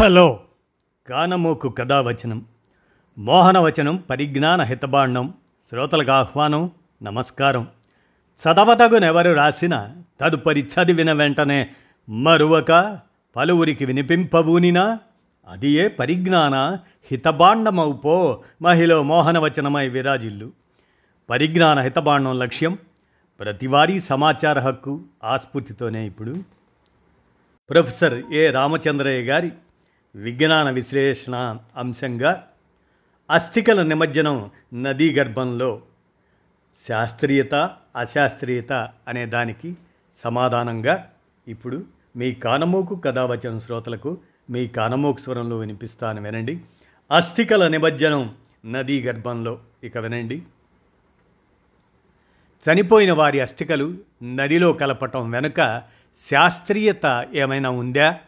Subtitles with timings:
[0.00, 0.40] Hello.
[1.08, 2.44] కానమోకు కథావచనం
[3.18, 5.34] మోహనవచనం పరిజ్ఞాన హితబాండం
[5.70, 6.70] శ్రోతలకు ఆహ్వానం
[7.02, 7.68] నమస్కారం.
[8.28, 9.88] చదవతగునెవరు రాసిన
[10.20, 11.70] తదుపరి చదివిన వెంటనే
[12.08, 12.98] మరువక
[13.36, 14.98] పలువురికి వినిపింపబూనినా
[15.48, 16.78] అది ఏ పరిజ్ఞాన
[17.10, 20.52] హితబాండమవుపో మహిళ మోహనవచనమై విరాజిల్లు.
[21.30, 22.78] పరిజ్ఞాన హితబాండం లక్ష్యం
[23.40, 26.36] ప్రతివారీ సమాచార హక్కు ఆస్ఫూర్తితోనే ఇప్పుడు.
[27.70, 29.52] ప్రొఫెసర్ ఏ రామచంద్రయ్య గారి
[30.16, 32.48] విజ్ఞాన విశ్లేషణ అంశంగా
[33.30, 34.50] అస్థికల నిమజ్జనం
[34.82, 35.82] నదీ గర్భంలో
[36.88, 37.54] శాస్త్రీయత
[37.96, 38.72] అశాస్త్రీయత
[39.08, 39.76] అనే దానికి
[40.16, 41.10] సమాధానంగా
[41.48, 41.84] ఇప్పుడు
[42.16, 44.18] మీ కానమోకు కథావచన శ్రోతలకు
[44.50, 46.60] మీ కానమోకు స్వరంలో వినిపిస్తాను వినండి.
[47.10, 48.36] అస్థికల నిమజ్జనం
[48.72, 49.58] నదీ గర్భంలో.
[49.84, 50.42] ఇక వినండి.
[52.70, 55.82] చనిపోయిన వారి అస్థికలు నదిలో కలపటం వెనుక
[56.30, 58.18] శాస్త్రీయత ఏమైనా ఉందా?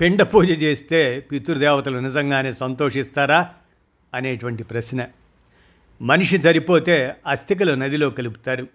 [0.00, 3.54] పిండ పూజ చేస్తే పితృదేవతలు నిజంగానే సంతోషిస్తారా
[4.14, 5.06] అనేటువంటి ప్రశ్న.
[6.02, 8.66] మనిషి సరిపోతే అస్థికలు నదిలో కలుపుతారు.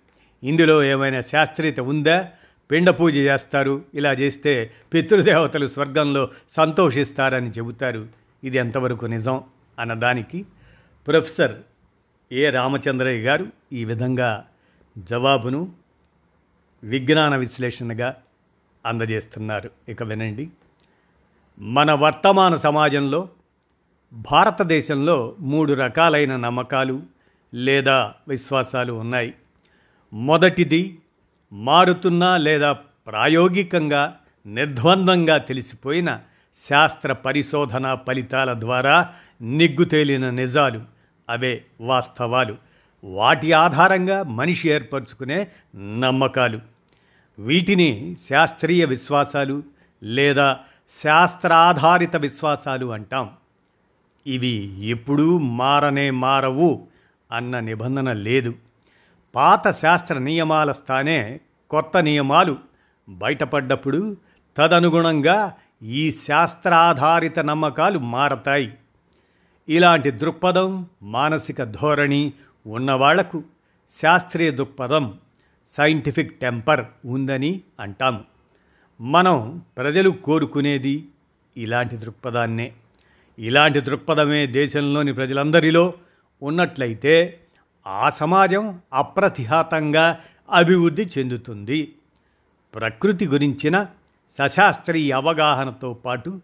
[0.44, 2.30] ఇందులో ఏమైనా శాస్త్రీయత ఉందా?
[2.72, 3.84] పిండ పూజ చేస్తారు.
[3.94, 8.08] ఇలా చేస్తే పితృదేవతలు స్వర్గంలో సంతోషిస్తారని చెబుతారు.
[8.44, 9.44] ఇది ఎంతవరకు నిజం
[9.80, 10.46] అన్నదానికి
[11.08, 11.56] ప్రొఫెసర్
[12.32, 14.46] ఏ రామచంద్రయ్య గారు ఈ విధంగా
[14.98, 15.72] జవాబును
[16.84, 18.16] విజ్ఞాన విశ్లేషణగా
[18.86, 19.70] అందజేస్తున్నారు.
[19.90, 20.50] ఇక వినండి.
[21.60, 23.30] మన వర్తమాన సమాజంలో
[24.14, 27.04] భారతదేశంలో మూడు రకాలైన నమ్మకాలు
[27.54, 29.34] లేదా విశ్వాసాలు ఉన్నాయి.
[30.14, 30.98] మొదటిది
[31.54, 32.74] మారుతున్న లేదా
[33.08, 36.20] ప్రాయోగికంగా నిర్ద్వందంగా తెలిసిపోయిన
[36.70, 40.82] శాస్త్ర పరిశోధన ఫలితాల ద్వారా నిగ్గు తేలిన నిజాలు.
[41.30, 42.56] అవే వాస్తవాలు.
[43.04, 46.60] వాటి ఆధారంగా మనిషి ఏర్పరచుకునే నమ్మకాలు.
[47.40, 49.64] వీటిని శాస్త్రీయ విశ్వాసాలు
[50.04, 50.60] లేదా
[51.04, 53.30] శాస్త్రాధారిత విశ్వాసాలు అంటాం.
[54.28, 56.88] ఇవి ఎప్పుడూ మారనే మారవు
[57.32, 58.54] అన్న నిబంధన లేదు.
[59.36, 62.58] పాత శాస్త్ర నియమాల స్థానే కొత్త నియమాలు
[63.10, 64.18] బయటపడ్డప్పుడు
[64.58, 65.54] తదనుగుణంగా
[65.84, 68.78] ఈ శాస్త్రాధారిత నమ్మకాలు మారతాయి.
[69.70, 72.34] ఇలాంటి దృక్పథం మానసిక ధోరణి
[72.68, 73.44] ఉన్నవాళ్ళకు
[74.02, 75.18] శాస్త్రీయ దృక్పథం
[75.78, 78.35] సైంటిఫిక్ టెంపర్ ఉందని అంటాము.
[79.02, 81.08] మనం ప్రజలు కోరుకునేది
[81.58, 82.74] ఇలాంటి దృక్పథాన్నే.
[83.40, 85.94] ఇలాంటి దృక్పథమే దేశంలోని ప్రజలందరిలో
[86.44, 87.40] ఉన్నట్లయితే
[87.88, 90.20] ఆ సమాజం అప్రతిహాతంగా
[90.52, 91.96] అభివృద్ధి చెందుతుంది.
[92.76, 93.86] ప్రకృతి గురించిన
[94.38, 96.42] సశాస్త్రీయ అవగాహనతో పాటు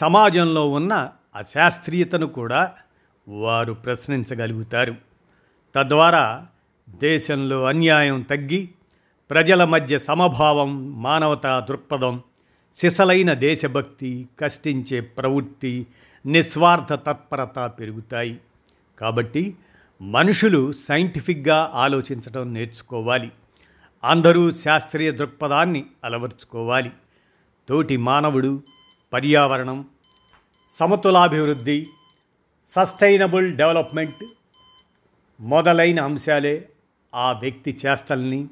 [0.00, 2.72] సమాజంలో ఉన్న అశాస్త్రీయతను కూడా
[3.28, 4.94] వారు ప్రశ్నించగలుగుతారు.
[5.74, 6.46] తద్వారా
[6.88, 8.68] దేశంలో అన్యాయం తగ్గి
[9.30, 12.22] ప్రజల మధ్య సమభావం మానవతా దృక్పథం
[12.78, 15.86] సిసలైన దేశభక్తి కష్టించే ప్రవృత్తి
[16.26, 18.40] నిస్వార్థ తత్పరత పెరుగుతాయి.
[18.98, 19.56] కాబట్టి
[20.02, 23.32] మనుషులు సైంటిఫిక్గా ఆలోచించడం నేర్చుకోవాలి.
[24.04, 26.90] అందరూ శాస్త్రీయ దృక్పథాన్ని అలవర్చుకోవాలి.
[27.68, 28.62] తోటి మానవుడు
[29.12, 29.84] పర్యావరణం
[30.72, 31.86] సమతులాభివృద్ధి
[32.76, 34.24] సస్టైనబుల్ డెవలప్మెంట్
[35.40, 36.68] మొదలైన అంశాలే
[37.14, 38.48] ఆ వ్యక్తి చేష్టల్ని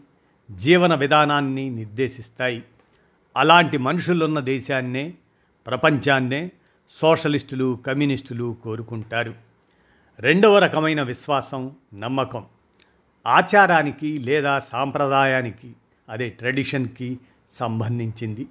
[0.50, 2.64] జీవన విధానాన్ని నిర్దేశిస్తాయి.
[3.36, 5.14] అలాంటి మనుషులున్న దేశాన్నే
[5.66, 6.50] ప్రపంచాన్నే
[6.90, 9.34] సోషలిస్టులు కమ్యూనిస్టులు కోరుకుంటారు.
[10.20, 12.44] రెండవ రకమైన విశ్వాసం నమ్మకం.
[13.26, 15.72] ఆచారానికి లేదా సాంప్రదాయానికి
[16.08, 17.18] అదే ట్రెడిషన్కి
[17.50, 18.46] సంబంధించింది.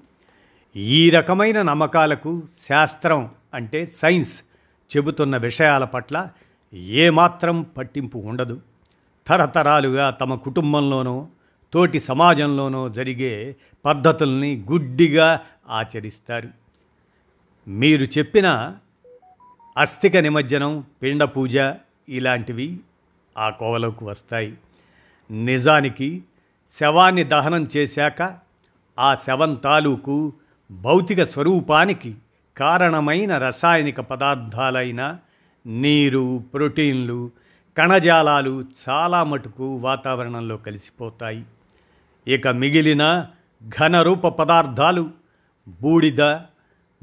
[0.75, 4.43] ఈ రకమైన నమ్మకాలకు శాస్త్రం అంటే సైన్స్
[4.97, 6.29] చెబుతున్న విషయాల పట్ల
[6.73, 8.61] ఏమాత్రం పట్టింపు ఉండదు.
[9.27, 11.27] తరతరాలుగా తమ కుటుంబంలోనో
[11.73, 13.55] తోటి సమాజంలోనో జరిగే
[13.85, 15.39] పద్ధతుల్ని గుడ్డిగా
[15.69, 16.49] ఆచరిస్తారు.
[17.67, 18.75] మీరు చెప్పిన
[19.77, 21.55] అస్థిక నిమజ్జనం పిండ పూజ
[22.09, 22.79] ఇలాంటివి
[23.37, 24.53] ఆ కోవలోకి వస్తాయి.
[25.31, 26.23] నిజానికి
[26.79, 28.37] శవాన్ని దహనం చేశాక
[28.99, 30.33] ఆ శవం తాలూకు
[30.71, 32.15] భౌతిక స్వరూపానికి
[32.57, 35.17] కారణమైన రసాయనిక పదార్థాలైన
[35.65, 37.31] నీరు ప్రోటీన్లు
[37.77, 41.45] కణజాలాలు చాలా మటుకు వాతావరణంలో కలిసిపోతాయి.
[42.27, 43.25] ఇక మిగిలిన
[43.79, 45.11] ఘనరూప పదార్థాలు
[45.81, 46.39] బూడిద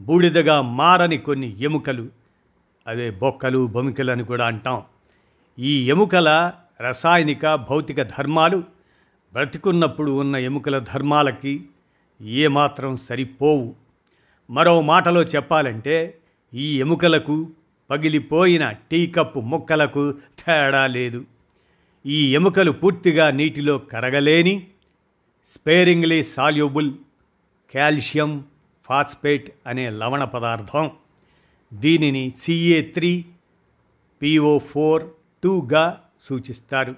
[0.01, 2.09] బూడిదగా మారని కొన్ని ఎముకలు.
[2.87, 4.83] అదే బొక్కలు బొమికలు అని కూడా అంటాం.
[5.59, 8.57] ఈ ఎముకల రసాయనిక భౌతిక ధర్మాలు
[9.33, 11.65] బ్రతికున్నప్పుడు ఉన్న ఎముకల ధర్మాలకి
[12.23, 13.75] ఏమాత్రం సరిపోవు.
[14.51, 16.19] మరో మాటలో చెప్పాలంటే
[16.55, 17.51] ఈ ఎముకలకు
[17.91, 21.25] పగిలిపోయిన టీ కప్పు ముక్కలకు తేడా లేదు.
[22.07, 24.67] ఈ ఎముకలు పూర్తిగా నీటిలో కరగలేని
[25.51, 26.95] స్పేరింగ్లీ సాల్యుబుల్
[27.75, 28.45] కాల్షియం
[28.85, 30.91] ఫాస్ఫేట్ అనే లవణ పదార్థం.
[31.75, 33.25] దీనిని సిఏ త్రీ
[34.23, 35.03] పిఓ ఫోర్
[35.45, 36.95] టూగా సూచిస్తారు.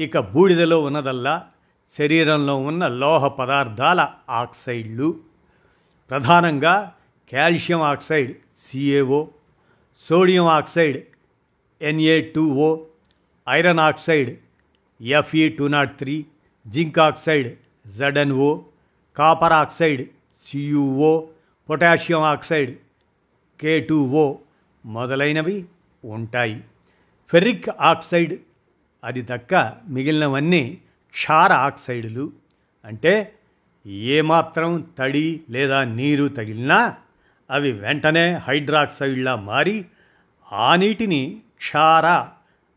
[0.00, 1.46] ఇక బూడిదలో ఉన్నదల్లా
[1.98, 5.20] శరీరంలో ఉన్న లోహ పదార్థాల ఆక్సైడ్లు.
[6.10, 6.94] ప్రధానంగా
[7.32, 9.26] calcium oxide CAO
[10.08, 11.04] sodium oxide
[11.82, 12.84] NA two O
[13.48, 14.38] iron oxide
[15.02, 16.26] FE two not three
[16.66, 17.58] zinc oxide
[17.96, 18.60] ZNO
[19.16, 20.08] copper oxide
[20.46, 21.26] CUO
[21.70, 22.78] potassium oxide
[23.60, 24.36] K two O
[24.84, 25.64] మొదలైనవి
[26.04, 26.64] ఉంటాయి.
[27.28, 28.38] ఫెర్రిక్ ఆక్సైడ్
[29.04, 30.78] అది తక్క మిగిలినవన్నీ
[31.10, 32.32] క్షార ఆక్సైడులు.
[32.84, 33.34] అంటే
[33.86, 36.96] ఏమాత్రం తడి లేదా నీరు తగిలినా
[37.50, 39.86] అవి వెంటనే హైడ్రాక్సైడ్లా మారి
[40.52, 42.06] ఆ నీటిని క్షార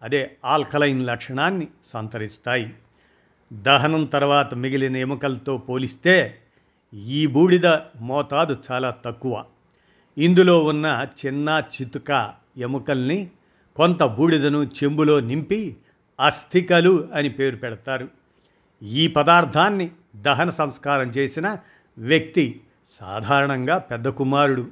[0.03, 2.73] అదే ఆల్కలైన్ లక్షణాన్ని సంతరిస్తాయి.
[3.53, 6.37] దహనం తర్వాత మిగిలిన ఎముకలతో పోలిస్తే
[6.93, 7.67] ఈ బూడిద
[8.01, 9.43] మోతాదు చాలా తక్కువ.
[10.17, 13.29] ఇందులో ఉన్న చిన్న చితుక ఎముకల్ని
[13.75, 15.77] కొంత బూడిదను చెంబులో నింపి
[16.19, 18.07] అస్థికలు అని పేరు పెడతారు.
[18.83, 21.57] ఈ పదార్థాన్ని దహన సంస్కారం చేసిన
[21.97, 22.61] వ్యక్తి
[22.99, 24.67] సాధారణంగా పెద్ద కుమారుడు.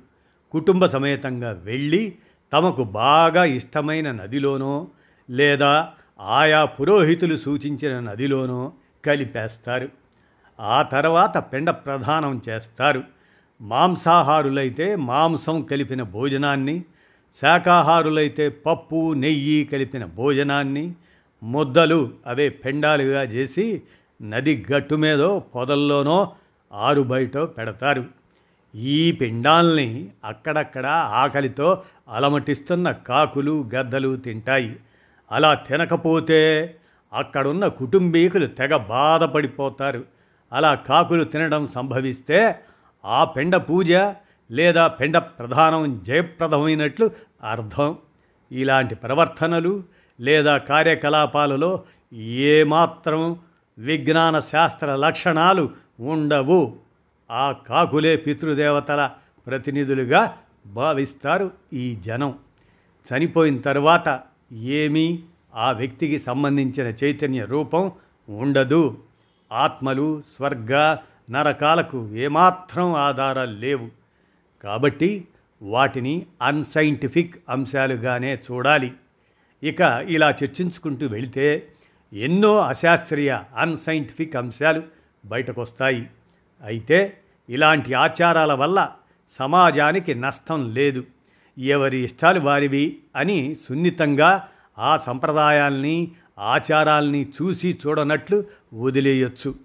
[0.52, 2.16] కుటుంబ సమేతంగా వెళ్ళి
[2.54, 4.88] తమకు బాగా ఇష్టమైన నదిలోనో
[5.30, 8.72] లేదా ఆయా పురోహితులు సూచించిన నదిలోనో
[9.06, 9.90] కలిపేస్తారు.
[10.60, 13.04] ఆ తర్వాత పిండ ప్రధానం చేస్తారు.
[13.62, 16.84] మాంసాహారులైతే మాంసం కలిపిన భోజనాన్ని
[17.42, 20.94] శాకాహారులైతే పప్పు నెయ్యి కలిపిన భోజనాన్ని
[21.44, 23.82] ముద్దలు అవే పెండాలుగా చేసి
[24.22, 26.34] నది గట్టు మీదో పొదల్లోనో
[26.74, 28.06] ఆరు బయట పెడతారు.
[28.76, 34.76] ఈ పిండాల్ని అక్కడక్కడ ఆకలితో అలమటిస్తున్న కాకులు గద్దలు తింటాయి.
[35.32, 36.76] అలా తినకపోతే
[37.14, 40.06] అక్కడున్న కుటుంబీకులు తెగ బాధపడిపోతారు.
[40.54, 42.60] అలా కాకులు తినడం సంభవిస్తే
[43.06, 43.94] ఆ పెండ పూజ
[44.52, 47.12] లేదా పెండ ప్రధానం జయప్రదమైనట్లు
[47.44, 47.98] అర్థం.
[48.52, 49.84] ఇలాంటి ప్రవర్తనలు
[50.20, 51.84] లేదా కార్యకలాపాలలో
[52.14, 53.40] ఏమాత్రం
[53.78, 56.78] విజ్ఞాన శాస్త్ర లక్షణాలు ఉండవు.
[57.32, 59.10] ఆ కాకులే పితృదేవతల
[59.48, 60.38] ప్రతినిధులుగా
[60.68, 62.36] భావిస్తారు ఈ జనం.
[63.10, 65.24] చనిపోయిన తర్వాత ఏమీ
[65.56, 67.92] ఆ వ్యక్తికి సంబంధించిన చైతన్య రూపం
[68.30, 68.98] ఉండదు.
[69.52, 70.98] ఆత్మలు స్వర్గ
[71.32, 73.90] నరకాలకు ఏమాత్రం ఆధారాలు లేవు.
[74.64, 75.28] కాబట్టి
[75.62, 78.94] వాటిని అన్సైంటిఫిక్ అంశాలుగానే చూడాలి.
[79.64, 81.68] ఇక ఇలా చర్చించుకుంటూ వెళితే
[82.14, 84.84] ఎన్నో అశాస్త్రీయ అన్సైంటిఫిక్ అంశాలు
[85.26, 86.10] బయటకు వస్తాయి
[86.64, 87.18] అయితే
[87.50, 88.92] ఇలాంటి ఆచారాల వల్ల
[89.40, 91.04] సమాజానికి నష్టం లేదు.
[91.60, 94.48] ఎవరి ఇష్టాలు వారివి అని సున్నితంగా
[94.80, 99.56] ఆ సంప్రదాయాల్ని ఆచారాల్ని చూసి చూడనట్లు వదిలేయొచ్చు.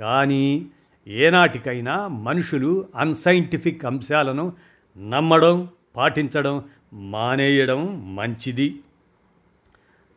[0.00, 0.66] కానీ
[1.08, 4.52] ఏనాటికైనా మనుషులు అన్సైంటిఫిక్ అంశాలను
[4.98, 8.80] నమ్మడం పాటించడం మానేయడం మంచిది.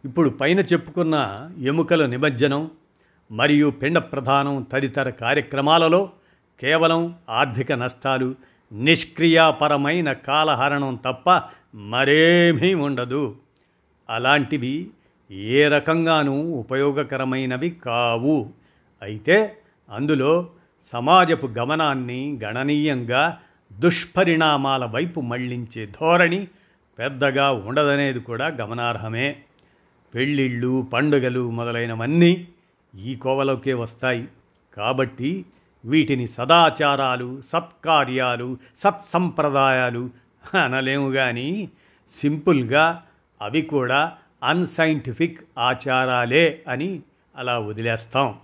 [0.05, 2.71] ఇప్పుడు పైన చెప్పుకున్న ఎముకల నిమజ్జనం
[3.31, 6.09] మరియు పిండ ప్రధానం తదితర కార్యక్రమాలలో
[6.59, 8.35] కేవలం ఆర్థిక నష్టాలు
[8.73, 11.41] నిష్క్రియాపరమైన కాలహరణం తప్ప
[11.75, 13.35] మరేమీ ఉండదు.
[14.09, 14.89] అలాంటివి
[15.31, 18.49] ఏ రకంగానూ ఉపయోగకరమైనవి కావు.
[19.01, 19.57] అయితే
[19.89, 20.49] అందులో
[20.93, 23.37] సమాజపు గమనాన్ని గణనీయంగా
[23.79, 26.47] దుష్పరిణామాల వైపు మళ్ళించే ధోరణి
[26.99, 29.35] పెద్దగా ఉండదనేది కూడా గమనార్హమే.
[30.15, 32.47] పెళ్ళిళ్ళు పండుగలు మొదలైనవన్నీ
[32.99, 34.27] ఈ కోవలోకే వస్తాయి.
[34.77, 35.45] కాబట్టి
[35.85, 40.09] వీటిని సదాచారాలు సత్కార్యాలు సత్సంప్రదాయాలు
[40.63, 41.69] అనలేము కానీ
[42.11, 43.03] సింపుల్గా
[43.41, 44.13] అవి కూడా
[44.43, 46.99] అన్సైంటిఫిక్ ఆచారాలే అని
[47.35, 48.35] అలా వదిలేస్తాం.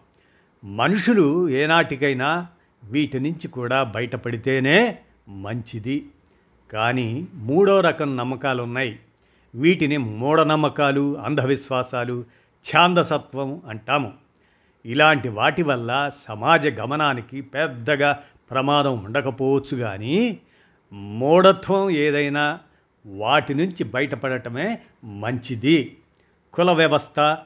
[0.64, 2.48] మనుషులు ఏనాటికైనా
[2.84, 4.98] వీటి నుంచి కూడా బయటపడితేనే
[5.30, 6.06] మంచిది.
[6.74, 9.00] కానీ మూడో రకం నమ్మకాలు ఉన్నాయి
[9.56, 12.26] వీటిని మూఢనమ్మకాలు అంధవిశ్వాసాలు
[12.66, 14.14] ఛాందసత్వం అంటాము.
[14.86, 20.40] ఇలాంటి వాటి వల్ల సమాజ గమనానికి పెద్దగా ప్రమాదం ఉండకపోవచ్చు కానీ
[20.94, 22.60] మూఢత్వం ఏదైనా
[23.06, 25.98] వాటి నుంచి బయటపడటమే మంచిది.
[26.54, 27.38] కుల వ్యవస్థ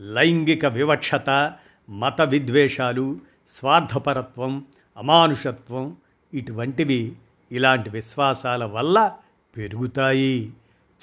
[0.00, 1.54] లైంగిక వివక్షత
[1.90, 4.64] మత విద్వేషాలు స్వార్థపరత్వం
[4.96, 5.96] అమానుషత్వం
[6.34, 7.12] ఇటువంటివి
[7.52, 9.12] ఇలాంటి విశ్వాసాల వల్ల
[9.56, 10.52] పెరుగుతాయి.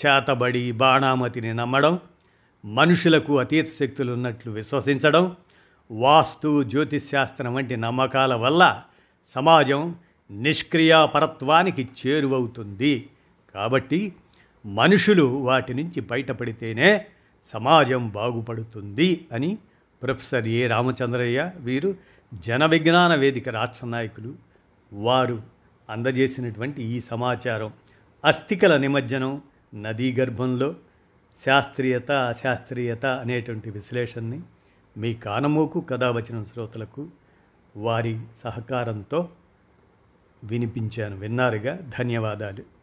[0.05, 1.99] చేతబడి బాణామతిని నమ్మడం
[2.65, 5.35] మనుషులకు అతీత శక్తులు ఉన్నట్లు విశ్వసించడం
[5.91, 8.83] వాస్తు జ్యోతిశాస్త్రం వంటి నమ్మకాల వల్ల
[9.35, 9.95] సమాజం
[10.31, 13.09] నిష్క్రియాపరత్వానికి చేరువవుతుంది.
[13.55, 14.15] కాబట్టి
[14.65, 17.05] మనుషులు వాటి నుంచి బయటపడితేనే
[17.53, 19.57] సమాజం బాగుపడుతుంది అని
[20.03, 21.95] ప్రొఫెసర్ ఏ రామచంద్రయ్య వీరు
[22.33, 24.35] జన విజ్ఞాన వేదిక రాష్ట్ర నాయకులు
[24.93, 25.41] వారు
[25.89, 27.73] అందజేసినటువంటి ఈ సమాచారం.
[28.25, 29.41] అస్థికల నిమజ్జనం
[29.75, 30.75] నదీ గర్భంలో
[31.45, 34.41] శాస్త్రీయత అశాస్త్రీయత అనేటువంటి విశ్లేషణని
[34.97, 37.07] మీ కానమోకు కథావచనం శ్రోతలకు
[37.77, 39.29] వారి సహకారంతో
[40.43, 41.15] వినిపించాను.
[41.15, 41.79] విన్నారుగా?
[41.99, 42.74] ధన్యవాదాలు.